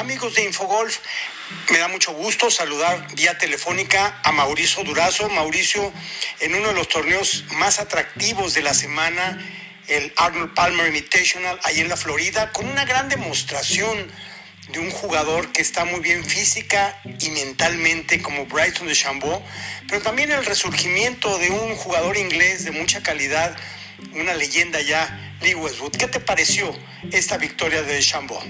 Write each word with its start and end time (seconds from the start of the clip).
Amigos 0.00 0.34
de 0.34 0.44
Infogolf, 0.44 0.96
me 1.70 1.76
da 1.76 1.86
mucho 1.86 2.12
gusto 2.12 2.50
saludar 2.50 3.14
vía 3.16 3.36
telefónica 3.36 4.18
a 4.24 4.32
Mauricio 4.32 4.82
Durazo. 4.82 5.28
Mauricio, 5.28 5.92
en 6.40 6.54
uno 6.54 6.68
de 6.68 6.74
los 6.74 6.88
torneos 6.88 7.44
más 7.58 7.78
atractivos 7.80 8.54
de 8.54 8.62
la 8.62 8.72
semana, 8.72 9.38
el 9.88 10.10
Arnold 10.16 10.54
Palmer 10.54 10.86
Invitational, 10.86 11.60
ahí 11.64 11.80
en 11.80 11.90
la 11.90 11.98
Florida, 11.98 12.50
con 12.50 12.66
una 12.66 12.86
gran 12.86 13.10
demostración 13.10 14.10
de 14.72 14.78
un 14.78 14.90
jugador 14.90 15.52
que 15.52 15.60
está 15.60 15.84
muy 15.84 16.00
bien 16.00 16.24
física 16.24 16.98
y 17.20 17.28
mentalmente 17.28 18.22
como 18.22 18.46
Brighton 18.46 18.88
de 18.88 18.94
Chambó, 18.94 19.44
pero 19.86 20.00
también 20.00 20.32
el 20.32 20.46
resurgimiento 20.46 21.36
de 21.36 21.50
un 21.50 21.76
jugador 21.76 22.16
inglés 22.16 22.64
de 22.64 22.70
mucha 22.70 23.02
calidad, 23.02 23.54
una 24.14 24.32
leyenda 24.32 24.80
ya, 24.80 25.36
Lee 25.42 25.54
Westwood. 25.56 25.92
¿Qué 25.92 26.06
te 26.06 26.20
pareció 26.20 26.74
esta 27.12 27.36
victoria 27.36 27.82
de 27.82 28.00
Chambó? 28.00 28.42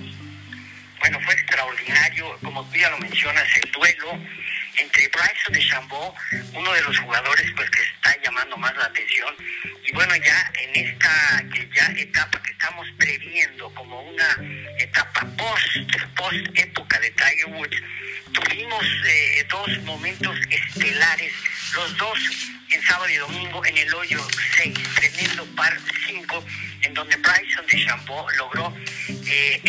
Bueno, 1.01 1.19
fue 1.21 1.35
extraordinario, 1.35 2.39
como 2.43 2.63
tú 2.71 2.77
ya 2.77 2.91
lo 2.91 2.99
mencionas, 2.99 3.45
el 3.57 3.73
duelo 3.73 4.19
entre 4.77 5.09
Bryson 5.09 5.53
de 5.53 5.67
Chambó, 5.67 6.15
uno 6.53 6.73
de 6.73 6.83
los 6.83 6.99
jugadores 6.99 7.51
pues 7.57 7.71
que 7.71 7.83
está 7.83 8.17
llamando 8.23 8.57
más 8.59 8.75
la 8.77 8.85
atención, 8.85 9.35
y 9.85 9.93
bueno, 9.93 10.15
ya 10.17 10.53
en 10.61 10.87
esta 10.87 11.43
ya 11.75 11.87
etapa 11.97 12.43
que 12.43 12.53
estamos 12.53 12.87
previendo 12.99 13.73
como 13.75 14.01
una 14.03 14.37
etapa 14.79 15.27
post, 15.37 16.15
post 16.17 16.47
época 16.55 16.99
de 17.01 17.11
Tiger 17.11 17.47
Woods, 17.47 17.83
tuvimos 18.33 18.85
eh, 19.07 19.47
dos 19.49 19.83
momentos 19.85 20.37
estelares, 20.51 21.33
los 21.75 21.97
dos 21.97 22.19
en 22.71 22.83
sábado 22.83 23.09
y 23.09 23.17
domingo 23.17 23.65
en 23.65 23.77
el 23.79 23.95
hoyo 23.95 24.21
6, 24.57 24.75
tremendo 24.95 25.45
par 25.57 25.77
5, 26.07 26.47
en 26.83 26.95
donde 26.95 27.17
Bryson 27.17 27.67
de 27.67 27.85
Chambó 27.85 28.27
logró 28.37 28.77
eh, 29.27 29.61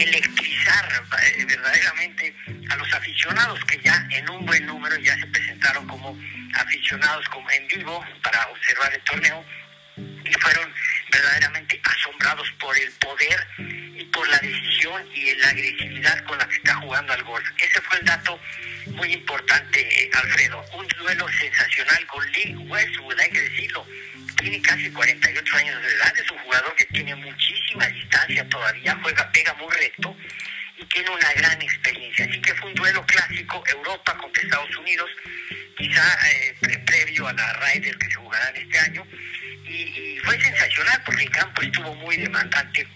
eh, 0.68 1.46
verdaderamente 1.46 2.36
a 2.70 2.76
los 2.76 2.94
aficionados 2.94 3.60
que 3.66 3.80
ya 3.84 4.08
en 4.12 4.30
un 4.30 4.46
buen 4.46 4.66
número 4.66 4.96
ya 4.98 5.16
se 5.16 5.26
presentaron 5.28 5.88
como 5.88 6.18
aficionados 6.54 7.28
como 7.30 7.50
en 7.52 7.68
vivo 7.68 8.06
para 8.24 8.46
observar 8.48 8.94
el 8.94 9.02
torneo 9.02 9.46
y 9.98 10.34
fueron 10.34 10.74
verdaderamente 11.12 11.82
asombrados 11.84 12.50
por 12.60 12.78
el 12.78 12.92
poder 12.94 13.48
y 13.58 14.04
por 14.06 14.28
la 14.30 14.38
decisión 14.38 15.04
y 15.14 15.34
la 15.36 15.50
agresividad 15.50 16.24
con 16.26 16.38
la 16.38 16.48
que 16.48 16.56
está 16.56 16.76
jugando 16.76 17.14
al 17.14 17.24
golf. 17.24 17.48
Ese 17.58 17.82
fue 17.82 18.00
el 18.00 18.06
dato 18.06 18.40
muy 18.88 19.14
importante, 19.14 20.10
Alfredo. 20.14 20.64
Un 20.74 20.88
duelo 21.00 21.28
sensacional 21.40 22.06
con 22.08 22.32
Lee 22.32 22.56
Westwood, 22.56 23.20
hay 23.20 23.30
que 23.30 23.42
decirlo. 23.42 23.86
Tiene 24.38 24.62
casi 24.62 24.90
48 24.90 25.58
años 25.58 25.82
de 25.82 25.90
edad, 25.90 26.14
es 26.18 26.32
un 26.32 26.38
jugador 26.40 26.76
que 26.76 26.86
tiene 26.86 27.14
muchísima 27.16 27.86
distancia 27.88 28.48
todavía, 28.50 28.98
juega, 29.04 29.32
pega 29.32 29.54
muy 29.56 29.72
recto 29.76 30.16
y 30.82 30.86
tiene 30.86 31.10
una 31.12 31.32
gran 31.34 31.62
experiencia. 31.62 32.26
Así 32.26 32.42
que 32.42 32.54
fue 32.56 32.70
un 32.70 32.76
duelo 32.76 33.06
clásico, 33.06 33.64
Europa 33.68 34.18
contra 34.18 34.44
Estados 34.44 34.76
Unidos, 34.78 35.10
quizá 35.78 36.04
eh, 36.30 36.80
previo 36.86 37.28
a 37.28 37.34
la 37.34 37.54
Ryder 37.54 37.98
que 37.98 38.10
se 38.10 38.16
jugarán 38.16 38.56
este 38.56 38.80
año. 38.80 39.06
Y, 39.66 40.18
fue 40.24 40.40
sensacional 40.40 41.02
porque 41.06 41.24
el 41.24 41.32
campo 41.32 41.62
estuvo 41.62 41.96
muy 41.96 42.16
demandante 42.18 42.88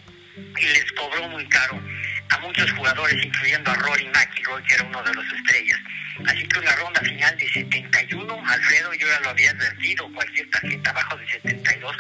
y 0.58 0.66
les 0.66 0.92
cobró 0.92 1.28
muy 1.30 1.48
caro 1.48 1.82
a 2.30 2.40
muchos 2.40 2.72
jugadores, 2.74 3.24
incluyendo 3.24 3.72
a 3.72 3.76
Rory 3.76 4.08
McIlroy, 4.08 4.64
que 4.64 4.74
era 4.76 4.84
uno 4.84 5.02
de 5.04 5.14
los 5.14 5.26
estrellas. 5.34 5.80
Así 6.28 6.48
que 6.48 6.60
una 6.60 6.76
ronda 6.76 7.02
final 7.02 7.38
de 7.38 7.50
71, 7.50 8.44
Alfredo, 8.48 8.94
yo 8.94 9.08
ya 9.08 9.20
lo 9.22 9.30
había 9.30 9.52
advertido, 9.52 10.12
cualquier 10.14 10.50
tarjeta 10.50 10.90
abajo 10.92 11.18
de 11.18 11.28
72 11.30 11.98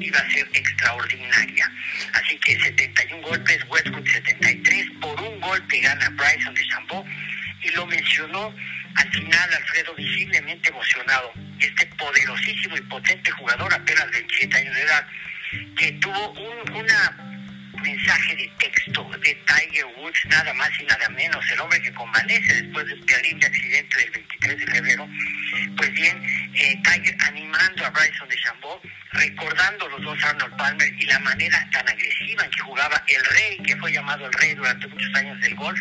iba 0.00 0.18
a 0.18 0.30
ser 0.30 0.48
extraordinaria. 0.52 1.72
Así 2.12 2.38
que 2.38 2.58
71 2.60 3.22
golpes, 3.22 3.64
Westwood 3.68 4.06
73, 4.06 4.55
por 4.55 4.55
golpe 5.76 5.80
gana 5.80 6.08
Bryson 6.10 6.54
de 6.54 6.68
Chambó, 6.68 7.04
y 7.62 7.70
lo 7.70 7.86
mencionó 7.86 8.54
al 8.94 9.12
final 9.12 9.54
Alfredo 9.54 9.94
visiblemente 9.94 10.70
emocionado, 10.70 11.32
este 11.58 11.86
poderosísimo 11.98 12.76
y 12.76 12.80
potente 12.82 13.30
jugador 13.32 13.72
apenas 13.74 14.06
de 14.06 14.12
27 14.12 14.56
años 14.56 14.74
de 14.74 14.82
edad, 14.82 15.06
que 15.76 15.92
tuvo 15.92 16.30
un, 16.32 16.72
una 16.72 17.35
mensaje 17.86 18.34
de 18.34 18.48
texto 18.58 19.08
de 19.22 19.34
Tiger 19.46 19.86
Woods, 19.96 20.24
nada 20.26 20.52
más 20.54 20.70
y 20.80 20.84
nada 20.84 21.08
menos, 21.10 21.50
el 21.52 21.60
hombre 21.60 21.80
que 21.80 21.92
convalece 21.94 22.62
después 22.62 22.84
del 22.86 23.06
terrible 23.06 23.46
accidente 23.46 23.98
del 23.98 24.10
23 24.10 24.58
de 24.58 24.66
febrero, 24.66 25.08
pues 25.76 25.92
bien, 25.92 26.50
eh, 26.54 26.76
Tiger 26.82 27.16
animando 27.20 27.86
a 27.86 27.90
Bryson 27.90 28.28
de 28.28 28.36
Chambó, 28.36 28.80
recordando 29.12 29.88
los 29.88 30.02
dos 30.02 30.24
Arnold 30.24 30.56
Palmer 30.56 30.92
y 30.98 31.06
la 31.06 31.20
manera 31.20 31.68
tan 31.70 31.88
agresiva 31.88 32.44
en 32.44 32.50
que 32.50 32.60
jugaba 32.60 33.04
el 33.06 33.24
rey, 33.24 33.58
que 33.64 33.76
fue 33.76 33.92
llamado 33.92 34.26
el 34.26 34.32
rey 34.32 34.54
durante 34.54 34.88
muchos 34.88 35.14
años 35.14 35.40
del 35.40 35.54
golf, 35.54 35.80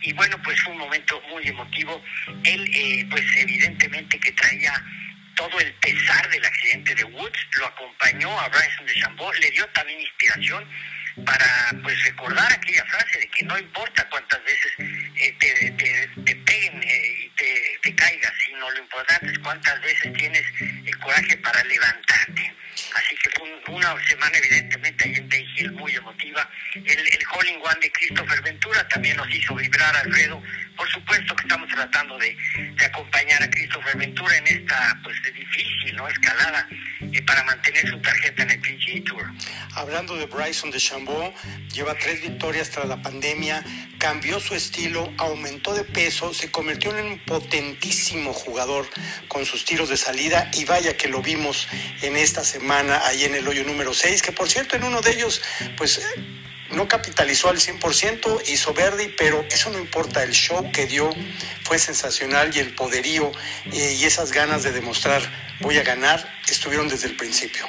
y 0.00 0.12
bueno, 0.14 0.40
pues 0.42 0.58
fue 0.62 0.72
un 0.72 0.78
momento 0.78 1.20
muy 1.28 1.46
emotivo. 1.46 2.02
Él, 2.44 2.70
eh, 2.72 3.06
pues 3.10 3.24
evidentemente 3.36 4.18
que 4.20 4.32
traía 4.32 4.72
todo 5.34 5.58
el 5.60 5.72
pesar 5.74 6.28
del 6.30 6.44
accidente 6.44 6.94
de 6.94 7.04
Woods, 7.04 7.38
lo 7.58 7.66
acompañó 7.66 8.40
a 8.40 8.48
Bryson 8.48 8.86
de 8.86 8.94
Chambó, 8.94 9.32
le 9.34 9.50
dio 9.50 9.66
también 9.68 10.00
inspiración 10.00 10.64
para 11.24 11.70
pues 11.82 12.02
recordar 12.04 12.52
aquella 12.52 12.84
frase 12.84 13.18
de 13.18 13.28
que 13.28 13.44
no 13.44 13.58
importa 13.58 14.08
cuántas 14.08 14.42
veces 14.44 14.72
eh, 14.78 15.36
te, 15.38 15.70
te, 15.72 16.08
te, 16.24 16.36
peguen 16.36 16.82
eh, 16.82 17.24
y 17.24 17.28
te, 17.30 17.78
te 17.82 17.94
caigas, 17.94 18.32
sino 18.46 18.70
lo 18.70 18.78
importante 18.78 19.30
es 19.32 19.38
cuántas 19.38 19.80
veces 19.80 20.12
tienes 20.14 20.44
el 20.60 20.98
coraje 20.98 21.36
para 21.38 21.62
levantarte. 21.64 22.54
Así 22.94 23.16
que 23.16 23.30
fue 23.36 23.50
un, 23.50 23.76
una 23.76 23.94
semana 24.06 24.38
evidentemente 24.38 25.04
ahí 25.04 25.14
en 25.16 25.28
Bay 25.28 25.46
Hill 25.56 25.72
muy 25.72 25.94
emotiva. 25.94 26.48
El, 26.74 26.86
el 26.86 27.18
Holling 27.32 27.60
One 27.62 27.80
de 27.80 27.92
Christopher 27.92 28.42
Ventura 28.42 28.86
también 28.88 29.16
nos 29.16 29.30
hizo 29.34 29.54
vibrar, 29.54 29.96
Alfredo. 29.96 30.42
Por 30.76 30.88
supuesto 30.90 31.34
que 31.34 31.42
estamos 31.42 31.68
tratando 31.68 32.18
de, 32.18 32.36
de 32.74 32.84
acompañar 32.84 33.42
a 33.42 33.50
Christopher 33.50 33.96
Ventura 33.96 34.36
en 34.36 34.46
esta 34.46 34.98
pues 35.02 35.16
difícil 35.34 35.96
¿no? 35.96 36.08
escalada 36.08 36.68
eh, 37.12 37.22
para 37.22 37.44
mantener 37.44 37.88
su 37.88 38.00
tarjeta 38.00 38.42
en 38.42 38.50
el 38.50 38.60
PGA 38.60 39.04
Tour. 39.04 39.32
Hablando 39.74 40.16
de 40.16 40.26
Bryson 40.26 40.70
de 40.70 40.78
Chambó, 40.78 41.32
lleva 41.72 41.94
tres 41.94 42.22
victorias 42.22 42.70
tras 42.70 42.86
la 42.86 43.00
pandemia, 43.00 43.64
cambió 43.98 44.40
su 44.40 44.54
estilo, 44.54 45.12
aumentó 45.18 45.74
de 45.74 45.84
peso, 45.84 46.34
se 46.34 46.50
convirtió 46.50 46.96
en 46.96 47.06
un 47.06 47.24
potentísimo 47.24 48.32
jugador 48.32 48.88
con 49.28 49.44
sus 49.44 49.64
tiros 49.64 49.88
de 49.88 49.96
salida 49.96 50.50
y 50.54 50.64
vaya 50.64 50.96
que 50.96 51.08
lo 51.08 51.22
vimos 51.22 51.68
en 52.02 52.16
esta 52.16 52.44
semana 52.44 53.00
ahí 53.06 53.24
en 53.24 53.34
el 53.34 53.46
hoyo 53.46 53.64
número 53.64 53.94
6, 53.94 54.22
que 54.22 54.32
por 54.32 54.48
cierto 54.48 54.76
en 54.76 54.84
uno 54.84 55.00
de 55.00 55.12
ellos 55.12 55.42
pues 55.76 56.00
no 56.70 56.86
capitalizó 56.86 57.48
al 57.48 57.58
100%, 57.58 58.42
hizo 58.48 58.74
verde, 58.74 59.14
pero 59.16 59.44
eso 59.50 59.70
no 59.70 59.78
importa, 59.78 60.22
el 60.22 60.32
show 60.32 60.70
que 60.72 60.86
dio 60.86 61.10
fue 61.64 61.78
sensacional 61.78 62.54
y 62.54 62.58
el 62.58 62.74
poderío 62.74 63.32
eh, 63.72 63.96
y 63.98 64.04
esas 64.04 64.32
ganas 64.32 64.62
de 64.62 64.72
demostrar 64.72 65.47
voy 65.60 65.78
a 65.78 65.82
ganar 65.82 66.38
estuvieron 66.48 66.88
desde 66.88 67.08
el 67.08 67.16
principio. 67.16 67.66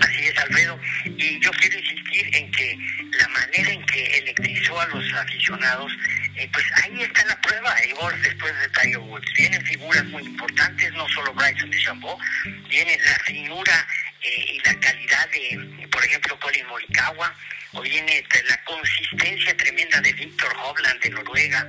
Así 0.00 0.26
es, 0.26 0.38
Alfredo. 0.38 0.78
Y 1.04 1.40
yo 1.40 1.50
quiero 1.52 1.78
insistir 1.78 2.36
en 2.36 2.50
que 2.52 2.78
la 3.18 3.28
manera 3.28 3.70
en 3.72 3.84
que 3.86 4.18
electrizó 4.18 4.80
a 4.80 4.86
los 4.86 5.12
aficionados, 5.14 5.92
eh, 6.36 6.48
pues 6.52 6.64
ahí 6.82 7.02
está 7.02 7.24
la 7.26 7.40
prueba, 7.40 7.74
Igor, 7.84 8.16
después 8.20 8.52
de 8.60 8.68
Tiger 8.68 8.98
Woods. 8.98 9.26
Vienen 9.36 9.64
figuras 9.64 10.04
muy 10.04 10.22
importantes, 10.22 10.92
no 10.92 11.08
solo 11.08 11.32
Bryson 11.34 11.70
de 11.70 11.78
Chambó, 11.78 12.18
viene 12.68 12.98
la 12.98 13.18
finura 13.24 13.86
eh, 14.22 14.54
y 14.54 14.60
la 14.64 14.78
calidad 14.78 15.28
de, 15.30 15.88
por 15.88 16.04
ejemplo, 16.04 16.38
Colin 16.38 16.66
Morikawa, 16.66 17.34
o 17.72 17.82
viene 17.82 18.24
la 18.48 18.64
consistencia 18.64 19.56
tremenda 19.56 20.00
de 20.00 20.12
Víctor 20.12 20.54
Hovland 20.62 21.00
de 21.00 21.10
Noruega, 21.10 21.68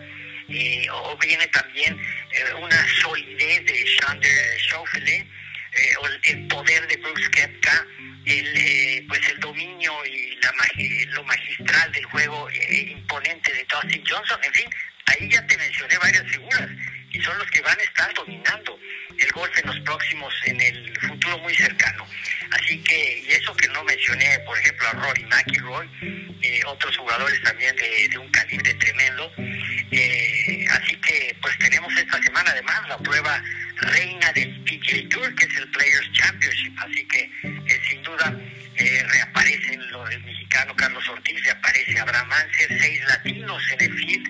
eh, 0.50 0.88
o 0.92 1.18
viene 1.18 1.48
también 1.48 2.00
una 2.60 2.88
solidez 3.02 3.66
de 3.66 3.79
Eh, 5.72 5.94
el, 6.24 6.48
poder 6.48 6.88
de 6.88 6.98
Brooks 6.98 7.30
Koepka, 7.30 7.86
el, 8.26 8.58
eh, 8.58 9.06
pues 9.08 9.22
el 9.30 9.40
dominio 9.40 9.94
y 10.06 10.36
la 10.42 10.52
magi 10.54 11.06
lo 11.06 11.24
magistral 11.24 11.92
del 11.92 12.06
juego 12.06 12.50
imponente 12.52 13.54
de 13.54 13.66
Dustin 13.72 14.04
Johnson, 14.08 14.40
en 14.44 14.54
fin, 14.54 14.70
ahí 15.06 15.30
ya 15.30 15.46
te 15.46 15.58
mencioné 15.58 15.98
varias 16.00 16.24
figuras 16.32 16.70
y 17.12 17.22
son 17.22 17.38
los 17.38 17.50
que 17.52 17.62
van 17.62 17.80
a 17.80 17.84
estar 17.84 18.14
dominando 18.16 18.80
el 19.18 19.32
golf 19.32 19.58
en 19.58 19.68
los 19.68 19.80
próximos, 19.82 20.34
en 20.46 20.62
el 20.62 20.98
futuro 21.02 21.38
muy 21.40 21.56
cercano. 21.56 22.06
Así 22.52 22.82
que, 22.84 23.24
y 23.28 23.32
eso 23.32 23.56
que 23.56 23.68
no 23.70 23.84
mencioné, 23.84 24.40
por 24.40 24.58
ejemplo, 24.58 24.88
a 24.88 24.92
Rory 24.94 25.26
McIlroy, 25.26 25.90
eh, 26.42 26.62
otros 26.66 26.98
jugadores 26.98 27.42
también 27.44 27.76
de, 27.76 28.08
de 28.10 28.18
un 28.18 28.30
calibre 28.30 28.74
tremendo. 28.76 29.32
Eh, 29.92 30.66
así 30.72 30.96
que, 30.98 31.36
pues 31.42 31.58
tenemos 31.60 31.96
esta 31.96 32.22
semana 32.24 32.52
además 32.52 32.88
la 32.88 32.98
prueba 32.98 33.44
reina 33.82 34.32
del 34.34 34.64
PGA 34.64 35.10
Tour, 35.10 35.36
que 35.36 35.46
es 35.46 35.56
el 35.56 35.70
Players 35.72 36.12
Championship. 36.14 36.74
Así 36.80 37.06
que, 37.06 37.32
eh, 37.44 37.82
sin 37.90 38.04
duda, 38.04 38.36
eh, 38.76 39.04
reaparecen 39.08 39.92
lo 39.92 40.06
del 40.06 40.24
mexicano 40.24 40.76
Carlos 40.76 41.08
Ortiz, 41.10 41.44
reaparece 41.44 42.00
Abraham 42.00 42.32
Anser, 42.32 42.80
seis 42.80 43.02
latinos 43.08 43.62
en 43.72 43.82
el 43.82 43.98
field. 43.98 44.28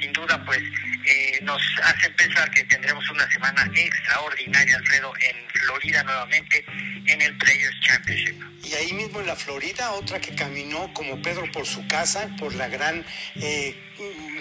Sin 0.00 0.12
duda, 0.12 0.44
pues 0.44 0.62
eh, 1.04 1.38
nos 1.42 1.62
hacen 1.82 2.14
pensar 2.14 2.50
que 2.50 2.64
tendremos 2.64 3.08
una 3.10 3.28
semana 3.30 3.70
extraordinaria, 3.74 4.76
Alfredo, 4.76 5.12
en 5.20 5.36
Florida 5.48 6.02
nuevamente, 6.04 6.64
en 7.06 7.22
el 7.22 7.36
Players 7.38 7.80
Championship. 7.80 8.36
Y 8.62 8.74
ahí 8.74 8.92
mismo 8.92 9.20
en 9.20 9.26
la 9.26 9.34
Florida, 9.34 9.92
otra 9.92 10.20
que 10.20 10.34
caminó 10.34 10.92
como 10.92 11.22
Pedro 11.22 11.50
por 11.50 11.64
su 11.64 11.86
casa, 11.88 12.28
por 12.38 12.54
la 12.54 12.68
gran, 12.68 13.06
eh, 13.36 13.74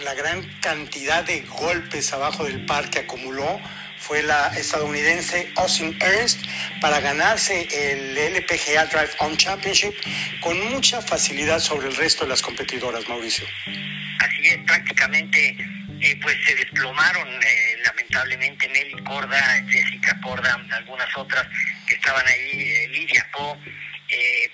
la 0.04 0.14
gran 0.14 0.44
cantidad 0.60 1.24
de 1.24 1.42
golpes 1.42 2.12
abajo 2.12 2.44
del 2.44 2.66
par 2.66 2.90
que 2.90 3.00
acumuló, 3.00 3.62
fue 4.08 4.24
la 4.24 4.48
estadounidense 4.58 5.52
Austin 5.58 5.98
Ernst 6.00 6.40
para 6.80 7.02
ganarse 7.02 7.68
el 7.74 8.18
LPGA 8.18 8.86
Drive 8.86 9.12
On 9.20 9.36
Championship 9.36 9.94
con 10.40 10.58
mucha 10.72 11.02
facilidad 11.02 11.60
sobre 11.60 11.88
el 11.88 11.96
resto 11.96 12.24
de 12.24 12.30
las 12.30 12.42
competidoras, 12.42 13.08
Mauricio. 13.10 13.46
Así 13.66 14.48
es, 14.48 14.58
prácticamente 14.66 15.58
eh, 16.00 16.18
pues 16.22 16.38
se 16.46 16.56
desplomaron 16.56 17.28
eh, 17.28 17.76
lamentablemente 17.84 18.70
Nelly 18.70 19.04
Corda, 19.04 19.42
Jessica 19.68 20.18
Corda, 20.24 20.54
algunas 20.72 21.18
otras 21.18 21.46
que 21.86 21.96
estaban 21.96 22.26
ahí, 22.26 22.62
eh, 22.62 22.88
Lidia 22.90 23.28
Po, 23.34 23.60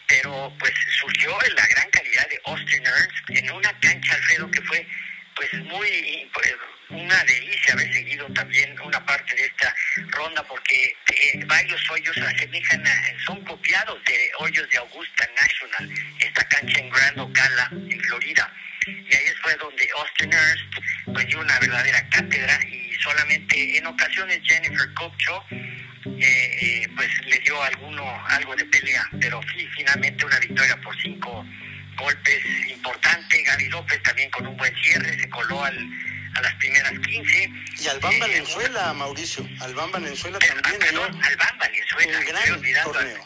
pero 0.07 0.51
pues 0.57 0.73
surgió 0.99 1.29
la 1.55 1.67
gran 1.67 1.89
calidad 1.91 2.27
de 2.27 2.41
Austin 2.45 2.83
Ernst 2.83 3.29
en 3.29 3.51
una 3.51 3.79
cancha, 3.79 4.15
Alfredo, 4.15 4.49
que 4.49 4.61
fue 4.61 4.87
pues 5.35 5.53
muy 5.65 6.29
pues, 6.33 6.55
una 6.93 7.23
delicia 7.23 7.73
haber 7.73 7.91
seguido 7.93 8.27
también 8.33 8.79
una 8.81 9.05
parte 9.05 9.35
de 9.35 9.45
esta 9.45 9.75
ronda 10.09 10.43
porque 10.43 10.95
varios 11.45 11.89
hoyos 11.89 12.17
asemejan 12.17 12.83
son 13.25 13.43
copiados 13.45 14.03
de 14.05 14.31
hoyos 14.39 14.69
de 14.69 14.77
Augusta 14.77 15.29
National, 15.35 15.89
esta 16.19 16.47
cancha 16.47 16.79
en 16.79 16.89
Grand 16.89 17.19
Ocala, 17.19 17.69
en 17.71 17.99
Florida. 18.01 18.53
Y 18.85 19.15
ahí 19.15 19.25
fue 19.41 19.55
donde 19.55 19.87
Austin 19.97 20.33
Ernst 20.33 21.13
pues 21.13 21.27
dio 21.27 21.39
una 21.39 21.57
verdadera 21.59 22.07
cátedra 22.09 22.59
y 22.67 22.93
solamente 23.01 23.77
en 23.77 23.87
ocasiones 23.87 24.39
Jennifer 24.43 24.93
Copcho 24.93 25.43
eh, 25.49 26.57
eh, 26.61 26.87
pues 26.95 27.09
le 27.25 27.39
dio 27.39 27.61
alguno 27.63 28.03
algo 28.27 28.55
de 28.55 28.65
pelea, 28.65 29.07
pero 29.21 29.41
sí, 29.53 29.67
finalmente 29.75 30.25
una 30.25 30.39
victoria 30.39 30.75
por 30.81 30.95
cinco 31.01 31.45
golpes 31.97 32.43
importante. 32.69 33.41
Gaby 33.41 33.69
López 33.69 34.01
también 34.03 34.29
con 34.31 34.47
un 34.47 34.57
buen 34.57 34.75
cierre, 34.75 35.17
se 35.19 35.29
coló 35.29 35.63
al, 35.63 35.77
a 36.35 36.41
las 36.41 36.53
primeras 36.55 36.91
15. 36.99 37.51
Y 37.79 37.87
Albán 37.87 38.13
eh, 38.13 38.19
Valenzuela, 38.19 38.93
Mauricio. 38.93 39.47
Albán 39.61 39.91
Valenzuela 39.91 40.39
también. 40.39 40.79
Perdón, 40.79 41.21
Albán 41.23 41.57
Valenzuela. 41.59 42.19
Un 42.19 42.25
gran 42.25 42.83
torneo. 42.83 43.25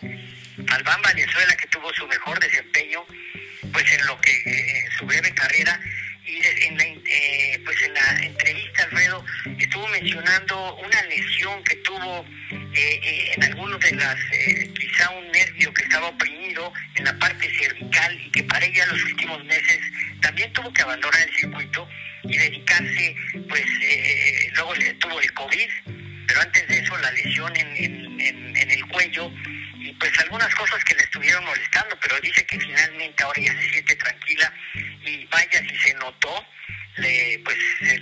Albán 0.69 1.01
Valenzuela 1.01 1.56
que 1.56 1.68
tuvo 1.68 1.94
su 1.94 2.07
mejor 2.07 2.39
desempeño 2.39 3.06
pues 3.71 3.92
en 3.94 4.06
lo 4.06 4.19
que 4.21 4.31
eh, 4.31 4.89
su 4.98 5.06
breve 5.06 5.33
carrera 5.33 5.80
y 6.25 6.42
en 6.65 6.77
la, 6.77 6.83
eh, 6.83 7.62
pues 7.63 7.81
en 7.83 7.94
la 7.94 8.24
entrevista 8.24 8.83
Alfredo 8.83 9.24
estuvo 9.57 9.88
mencionando 9.88 10.75
una 10.75 11.01
lesión 11.03 11.63
que 11.63 11.75
tuvo 11.77 12.25
eh, 12.74 13.33
en 13.36 13.44
algunos 13.44 13.80
de 13.80 13.92
las 13.95 14.15
quizá 14.77 15.10
un 15.12 15.31
nervio 15.57 15.74
que 15.74 15.83
estaba 15.83 16.07
oprimido 16.07 16.74
en 16.95 17.06
la 17.06 17.18
parte 17.19 17.51
cervical 17.57 18.21
y 18.25 18.31
que 18.31 18.44
para 18.44 18.65
ella 18.65 18.86
los 18.88 19.04
últimos 19.04 19.44
meses 19.45 19.80
también 20.21 20.51
tuvo 20.54 20.71
que 20.71 20.81
abandonar 20.83 21.21
el 21.21 21.36
circuito 21.36 21.88
y 22.24 22.38
dedicarse 22.38 23.15
pues 23.50 23.65
luego 24.54 24.75
le 24.75 24.94
tuvo 24.95 25.19
el 25.19 25.33
covid 25.33 25.69
pero 26.27 26.42
antes 26.42 26.68
de 26.68 26.80
eso 26.80 26.98
la 26.98 27.12
lesión 27.12 27.56
en, 27.56 28.21
en 28.21 28.71
el 28.71 28.86
cuello 28.88 29.31
pues 30.00 30.12
algunas 30.19 30.54
cosas 30.54 30.83
que 30.83 30.94
le 30.95 31.01
estuvieron 31.01 31.44
molestando, 31.45 31.98
pero 32.01 32.19
dice 32.19 32.45
que 32.45 32.60
finalmente 32.60 33.24
ahora 33.24 33.42
ya 33.42 33.53
se 33.53 33.69
siente 33.69 33.95
tranquila 33.95 34.53
y 35.06 35.25
vaya 35.25 35.62
si 35.62 35.75
se 35.77 35.94
notó 35.95 36.45
pues 37.44 37.57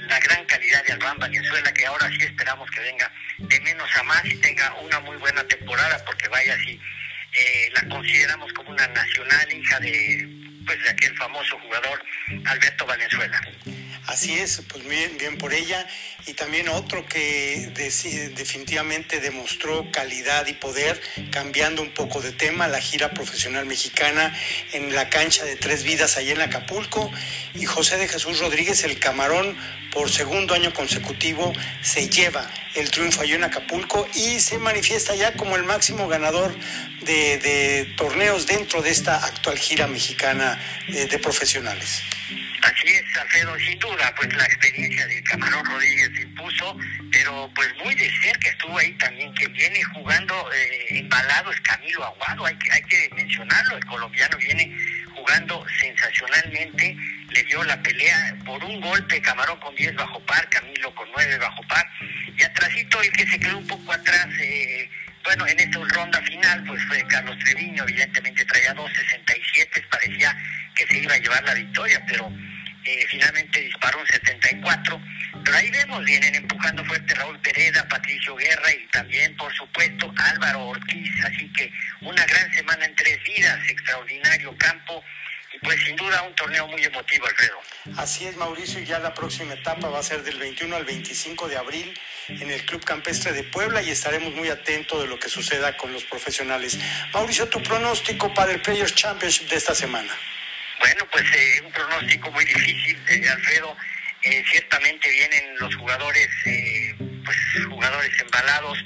la 0.08 0.20
gran 0.20 0.46
calidad 0.46 0.84
de 0.86 0.94
Albán 0.94 1.20
Venezuela, 1.20 1.74
que 1.74 1.86
ahora 1.86 2.10
sí 2.10 2.24
esperamos 2.24 2.70
que 2.72 2.80
venga 2.80 3.12
de 3.38 3.60
menos 3.62 3.90
a 3.98 4.04
más 4.04 4.26
y 4.26 4.36
tenga 4.38 4.74
una 4.76 5.00
muy 5.02 5.18
buena 5.18 5.46
temporada, 5.48 6.04
porque 6.06 6.28
vaya 6.30 6.58
si 6.60 6.80
eh, 7.38 7.70
la 7.74 7.88
consideramos 7.90 8.52
como 8.54 8.72
una 8.72 8.88
nacional 8.88 9.54
hija 9.54 9.80
de 9.80 10.28
pues 10.66 10.84
de 10.84 10.90
aquel 10.90 11.16
famoso 11.16 11.60
jugador 11.60 12.02
Alberto 12.46 12.86
Valenzuela. 12.86 13.42
Así 14.08 14.34
es, 14.34 14.62
pues 14.72 14.88
bien, 14.88 15.18
bien 15.18 15.38
por 15.38 15.54
ella. 15.54 15.88
Y 16.28 16.34
también 16.34 16.70
otro 16.70 17.06
que 17.06 17.72
definitivamente 18.36 19.20
demostró 19.20 19.90
calidad 19.92 20.46
y 20.48 20.54
poder, 20.54 21.02
cambiando 21.32 21.82
un 21.82 21.92
poco 21.94 22.22
de 22.22 22.32
tema, 22.32 22.68
la 22.68 22.80
gira 22.80 23.12
profesional 23.12 23.66
mexicana 23.66 24.36
en 24.74 24.94
la 24.96 25.10
cancha 25.10 25.44
de 25.44 25.56
Tres 25.56 25.84
Vidas 25.84 26.18
allá 26.18 26.34
en 26.34 26.42
Acapulco. 26.42 27.12
Y 27.56 27.66
José 27.66 27.98
de 27.98 28.08
Jesús 28.08 28.40
Rodríguez, 28.40 28.84
el 28.84 29.00
camarón, 29.00 29.58
por 29.92 30.12
segundo 30.12 30.54
año 30.54 30.74
consecutivo, 30.74 31.54
se 31.82 32.10
lleva 32.10 32.50
el 32.76 32.92
triunfo 32.92 33.22
allá 33.22 33.36
en 33.36 33.44
Acapulco 33.44 34.08
y 34.14 34.40
se 34.40 34.58
manifiesta 34.60 35.16
ya 35.16 35.34
como 35.34 35.56
el 35.56 35.64
máximo 35.64 36.08
ganador 36.08 36.54
de, 37.02 37.94
torneos 37.98 38.46
dentro 38.46 38.82
de 38.82 38.92
esta 38.92 39.26
actual 39.26 39.58
gira 39.58 39.88
mexicana 39.88 40.60
eh, 40.90 41.08
de 41.08 41.20
profesionales. 41.20 42.02
Así 42.66 42.88
es, 42.88 43.18
Alfredo, 43.18 43.56
sin 43.60 43.78
duda, 43.78 44.12
pues 44.16 44.36
la 44.36 44.44
experiencia 44.46 45.06
de 45.06 45.22
Camarón 45.22 45.64
Rodríguez 45.66 46.10
impuso, 46.20 46.76
pero 47.12 47.52
pues 47.54 47.70
muy 47.84 47.94
de 47.94 48.10
cerca 48.24 48.50
estuvo 48.50 48.76
ahí 48.80 48.92
también, 48.94 49.32
que 49.36 49.48
viene 49.50 49.84
jugando 49.84 50.52
eh, 50.52 50.98
embalado 50.98 51.52
es 51.52 51.62
Camilo 51.62 52.04
Aguado, 52.04 52.44
hay 52.48 52.56
que, 52.58 52.72
hay 52.72 52.82
que 52.82 53.10
mencionarlo, 53.16 53.78
el 53.78 53.86
colombiano 53.86 54.36
viene 54.38 54.76
jugando 55.14 55.64
sensacionalmente, 55.80 56.98
le 57.30 57.44
dio 57.44 57.64
la 57.66 57.80
pelea 57.84 58.36
por 58.44 58.64
un 58.64 58.82
golpe, 58.82 59.22
Camarón 59.22 59.60
con 59.60 59.76
10 59.76 59.94
bajo 59.94 60.20
par, 60.26 60.50
Camilo 60.50 60.94
con 60.96 61.08
9 61.16 61.38
bajo 61.38 61.62
par, 61.68 61.88
y 62.36 62.44
atrásito 62.44 63.00
el 63.00 63.12
que 63.12 63.28
se 63.28 63.40
quedó 63.40 63.60
un 63.60 63.68
poco 63.68 63.94
atrás, 63.94 64.28
eh, 64.42 64.90
bueno, 65.24 65.46
en 65.46 65.60
esta 65.60 65.80
ronda 65.80 66.20
final, 66.24 66.64
pues 66.66 66.84
fue 66.86 67.06
Carlos 67.08 67.38
Treviño, 67.40 67.84
evidentemente 67.84 68.44
traía 68.46 68.74
2.67, 68.74 69.88
parecía 69.90 70.36
que 70.76 70.86
se 70.88 71.00
iba 71.00 71.14
a 71.14 71.18
llevar 71.18 71.44
la 71.44 71.54
victoria, 71.54 72.04
pero 72.08 72.32
finalmente 73.16 73.62
disparó 73.62 74.00
un 74.00 74.08
74. 74.08 75.02
Pero 75.44 75.58
ahí 75.58 75.70
vemos, 75.72 76.04
vienen 76.04 76.36
empujando 76.36 76.84
fuerte 76.86 77.14
Raúl 77.16 77.40
Pereda, 77.40 77.88
Patricio 77.88 78.36
Guerra 78.36 78.72
y 78.72 78.88
también, 78.88 79.36
por 79.38 79.54
supuesto, 79.54 80.14
Álvaro 80.18 80.68
Ortiz. 80.68 81.12
Así 81.24 81.52
que 81.54 81.72
una 82.02 82.26
gran 82.26 82.52
semana 82.54 82.86
en 82.86 82.96
tres 82.96 83.18
vidas, 83.24 83.60
extraordinario 83.70 84.56
campo. 84.58 85.04
Y 85.54 85.60
pues 85.60 85.82
sin 85.86 85.96
duda 85.96 86.22
un 86.24 86.36
torneo 86.36 86.68
muy 86.68 86.84
emotivo, 86.84 87.26
Alfredo. 87.28 87.62
Así 87.98 88.26
es, 88.26 88.36
Mauricio, 88.36 88.82
y 88.82 88.86
ya 88.86 89.00
la 89.00 89.14
próxima 89.14 89.54
etapa 89.54 89.88
va 89.88 90.00
a 90.00 90.04
ser 90.04 90.24
del 90.24 90.38
21 90.38 90.76
al 90.76 90.84
25 90.84 91.48
de 91.48 91.56
abril 91.56 91.98
en 92.28 92.52
el 92.52 92.66
Club 92.66 92.84
Campestre 92.84 93.32
de 93.32 93.44
Puebla 93.44 93.82
y 93.82 93.92
estaremos 93.92 94.34
muy 94.34 94.50
atentos 94.50 95.02
de 95.02 95.08
lo 95.08 95.18
que 95.18 95.30
suceda 95.30 95.78
con 95.78 95.94
los 95.94 96.04
profesionales. 96.04 96.78
Mauricio, 97.14 97.48
tu 97.48 97.64
pronóstico 97.64 98.34
para 98.34 98.52
el 98.52 98.62
Players 98.62 98.94
Championship 98.96 99.48
de 99.48 99.56
esta 99.56 99.74
semana. 99.74 100.12
Bueno, 100.86 101.08
pues 101.12 101.26
eh, 101.34 101.62
un 101.66 101.72
pronóstico 101.72 102.32
muy 102.32 102.46
difícil, 102.46 102.96
eh, 103.10 103.28
Alfredo. 103.28 103.76
Eh, 104.22 104.44
ciertamente 104.52 105.10
vienen 105.10 105.58
los 105.58 105.76
jugadores, 105.78 106.30
pues 107.26 107.38
jugadores 107.68 108.12
embalados, 108.22 108.78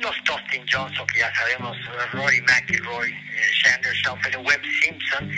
los 0.00 0.16
Dustin 0.24 0.66
Johnson, 0.68 1.06
que 1.06 1.20
ya 1.20 1.32
sabemos, 1.32 1.76
Rory 2.10 2.40
McIlroy, 2.40 3.14
Shander 3.52 3.94
Schauffer, 3.94 4.36
Webb 4.38 4.62
Simpson, 4.82 5.30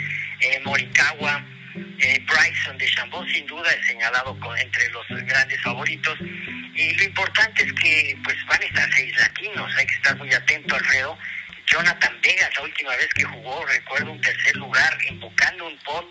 Morikawa, 0.63 1.45
Bryson 1.77 2.77
de 2.79 2.87
Chambon, 2.87 3.27
sin 3.29 3.45
duda 3.45 3.71
es 3.71 3.85
señalado 3.85 4.35
entre 4.57 4.89
los 4.89 5.05
grandes 5.09 5.61
favoritos. 5.61 6.17
Y 6.73 6.95
lo 6.95 7.03
importante 7.03 7.63
es 7.63 7.73
que 7.73 8.17
pues 8.23 8.37
van 8.47 8.61
a 8.63 8.65
estar 8.65 8.89
seis 8.91 9.15
latinos, 9.19 9.71
hay 9.75 9.85
que 9.85 9.95
estar 9.95 10.17
muy 10.17 10.33
atento, 10.33 10.75
Alfredo 10.75 11.17
Jonathan 11.67 12.19
Vegas, 12.21 12.49
la 12.55 12.63
última 12.63 12.95
vez 12.95 13.07
que 13.13 13.23
jugó, 13.25 13.65
recuerdo 13.65 14.11
un 14.11 14.21
tercer 14.21 14.55
lugar, 14.55 14.97
invocando 15.09 15.67
un 15.67 15.77
pot 15.79 16.07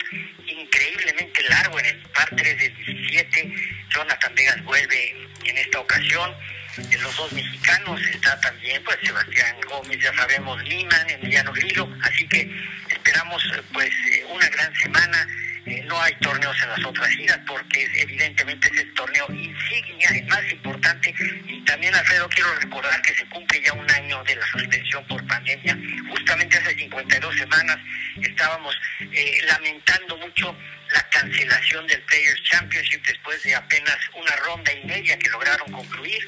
increíblemente 0.46 1.42
largo 1.48 1.78
en 1.80 1.86
el 1.86 1.98
par 2.10 2.28
3 2.36 2.58
del 2.58 2.76
17. 2.76 3.54
Jonathan 3.88 4.34
Vegas 4.34 4.62
vuelve 4.64 5.16
en 5.44 5.58
esta 5.58 5.80
ocasión. 5.80 6.34
En 6.76 7.02
los 7.02 7.16
dos 7.16 7.32
mexicanos 7.32 8.00
está 8.02 8.38
también 8.42 8.84
pues 8.84 8.98
Sebastián 9.02 9.56
Gómez, 9.66 9.98
ya 9.98 10.12
sabemos, 10.14 10.62
Liman, 10.64 11.08
Emiliano 11.08 11.50
Grillo, 11.52 11.88
así 12.02 12.28
que 12.28 12.50
esperamos 12.90 13.42
pues 13.72 13.90
eh, 14.12 14.24
una 14.28 14.46
gran 14.50 14.74
semana 14.76 15.26
eh, 15.66 15.82
no 15.86 16.00
hay 16.00 16.14
torneos 16.20 16.56
en 16.62 16.68
las 16.70 16.84
otras 16.84 17.08
giras 17.08 17.40
porque 17.46 17.88
evidentemente 17.94 18.68
es 18.72 18.80
el 18.80 18.94
torneo 18.94 19.26
insignia, 19.30 20.08
el 20.10 20.24
más 20.26 20.52
importante. 20.52 21.14
Y 21.48 21.60
también, 21.64 21.94
Alfredo, 21.94 22.28
quiero 22.28 22.54
recordar 22.54 23.02
que 23.02 23.14
se 23.14 23.26
cumple 23.26 23.60
ya 23.62 23.72
un 23.72 23.90
año 23.90 24.22
de 24.24 24.36
la 24.36 24.46
suspensión 24.46 25.04
por 25.06 25.26
pandemia. 25.26 25.76
Justamente 26.08 26.56
hace 26.56 26.74
52 26.76 27.36
semanas 27.36 27.78
estábamos 28.22 28.80
eh, 29.00 29.40
lamentando 29.48 30.16
mucho 30.18 30.56
la 30.92 31.02
cancelación 31.10 31.86
del 31.88 32.00
Players 32.02 32.42
Championship 32.44 33.04
después 33.04 33.42
de 33.42 33.54
apenas 33.54 33.98
una 34.14 34.36
ronda 34.36 34.72
y 34.72 34.86
media 34.86 35.18
que 35.18 35.28
lograron 35.30 35.72
concluir 35.72 36.22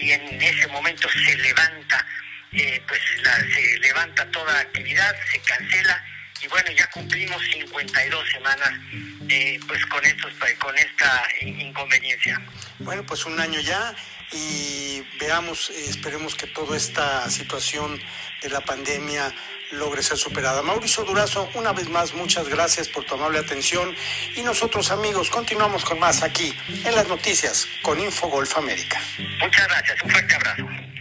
y 0.00 0.10
en 0.10 0.42
ese 0.42 0.66
momento 0.68 1.08
se 1.08 1.36
levanta 1.36 2.06
eh, 2.52 2.82
pues 2.86 3.00
se 3.54 3.78
levanta 3.78 4.30
toda 4.30 4.60
actividad, 4.60 5.16
se 5.32 5.40
cancela 5.40 6.04
y 6.42 6.48
bueno, 6.48 6.70
ya 6.76 6.88
cumplimos 6.90 7.40
52 7.52 8.30
semanas 8.32 8.70
eh, 9.28 9.60
pues 9.66 9.84
con, 9.86 10.04
estos, 10.04 10.32
con 10.58 10.76
esta 10.76 11.28
inconveniencia. 11.40 12.40
Bueno, 12.80 13.04
pues 13.06 13.24
un 13.26 13.38
año 13.38 13.60
ya 13.60 13.94
y 14.32 15.02
veamos, 15.20 15.70
esperemos 15.70 16.34
que 16.34 16.46
toda 16.48 16.76
esta 16.76 17.28
situación 17.30 18.00
de 18.42 18.48
la 18.48 18.60
pandemia 18.60 19.32
logre 19.72 20.02
ser 20.02 20.18
superada. 20.18 20.62
Mauricio 20.62 21.04
Durazo, 21.04 21.48
una 21.54 21.72
vez 21.72 21.88
más, 21.88 22.14
muchas 22.14 22.48
gracias 22.48 22.88
por 22.88 23.04
tu 23.04 23.14
amable 23.14 23.38
atención 23.38 23.94
y 24.36 24.42
nosotros 24.42 24.90
amigos 24.90 25.30
continuamos 25.30 25.84
con 25.84 25.98
más 25.98 26.22
aquí 26.22 26.52
en 26.84 26.94
las 26.94 27.08
noticias 27.08 27.66
con 27.82 28.00
Infogolf 28.00 28.56
América. 28.56 29.00
Muchas 29.40 29.68
gracias, 29.68 30.02
un 30.02 30.10
fuerte 30.10 30.34
abrazo. 30.34 30.91